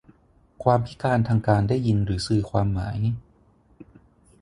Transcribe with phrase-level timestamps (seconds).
[0.63, 2.97] ความพิการทางการได้ยินหรือสื่อความหมาย